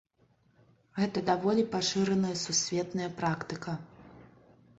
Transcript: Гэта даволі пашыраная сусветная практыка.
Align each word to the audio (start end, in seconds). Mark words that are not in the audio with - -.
Гэта 0.99 1.23
даволі 1.27 1.65
пашыраная 1.75 2.33
сусветная 2.45 3.09
практыка. 3.21 3.79